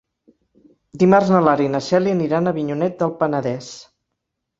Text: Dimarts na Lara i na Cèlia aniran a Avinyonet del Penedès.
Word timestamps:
Dimarts 1.03 1.29
na 1.33 1.41
Lara 1.47 1.65
i 1.67 1.69
na 1.73 1.81
Cèlia 1.87 2.15
aniran 2.17 2.53
a 2.53 2.55
Avinyonet 2.55 2.97
del 3.03 3.13
Penedès. 3.21 3.69